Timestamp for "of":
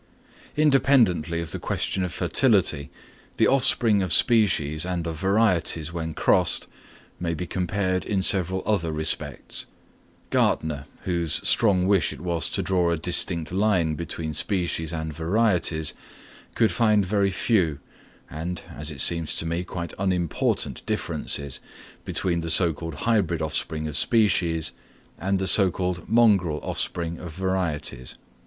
1.41-1.51, 2.03-2.11, 4.01-4.11, 5.05-5.19, 23.87-23.95, 27.19-27.35